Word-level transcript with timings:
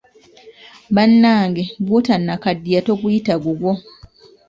Bannannge 0.95 1.63
gw'otonnakaddiya 1.85 2.79
toguyita 2.87 3.33
gugwo. 3.43 3.73